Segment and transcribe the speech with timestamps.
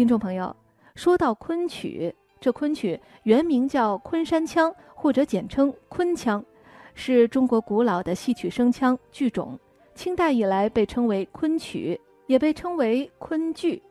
[0.00, 0.56] 听众朋友，
[0.94, 6.42] 说到昆曲，这昆曲原名叫昆山腔，或者简称昆腔，
[6.94, 9.58] 是中国古老的戏曲声腔剧种。
[9.94, 13.82] 清代以来被称为昆曲，也被称为昆剧。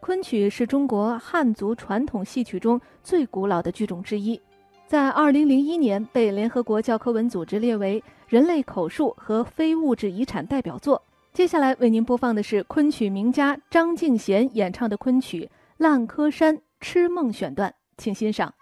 [0.00, 4.40] 昆曲是中国汉族传统戏曲中最古老的剧种之一，
[4.86, 11.02] 在2001年被联合国教科文组织列为人类口述和非物质遗产代表作。
[11.32, 15.46] 接下来为您播放的是昆曲名家张敬贤演唱的昆曲
[15.78, 18.52] 《烂柯山痴梦》选段，请欣赏。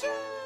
[0.00, 0.36] 情。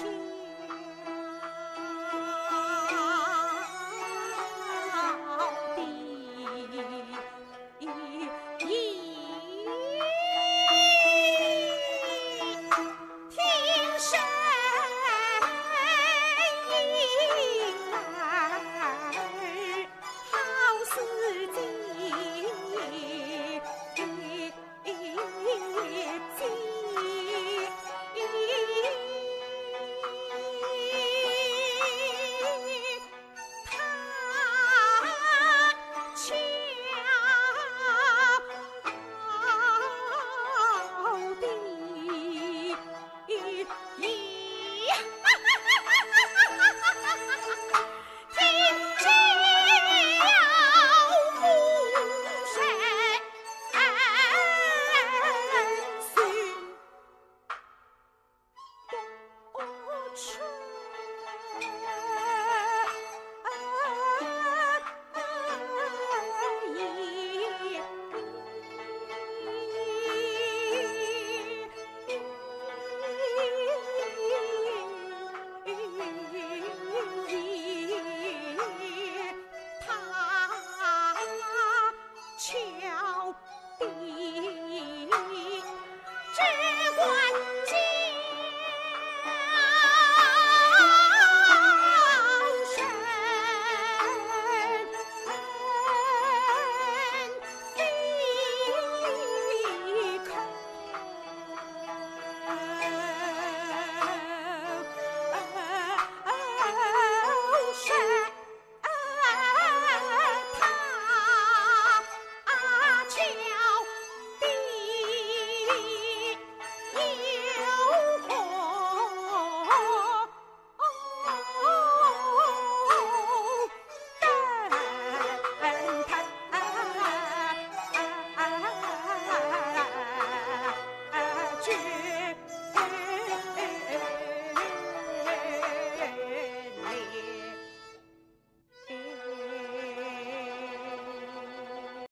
[0.00, 0.29] shoes.